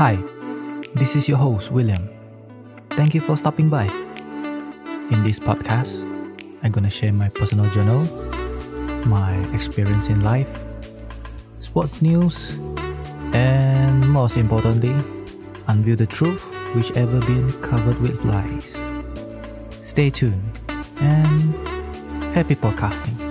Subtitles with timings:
[0.00, 0.16] Hi,
[0.94, 2.08] this is your host, William.
[2.92, 3.84] Thank you for stopping by.
[5.12, 6.00] In this podcast,
[6.62, 8.08] I'm gonna share my personal journal,
[9.04, 10.64] my experience in life,
[11.58, 12.56] sports news,
[13.34, 14.96] and most importantly,
[15.68, 18.80] unveil the truth which ever been covered with lies.
[19.82, 20.40] Stay tuned
[20.96, 21.52] and
[22.32, 23.29] happy podcasting.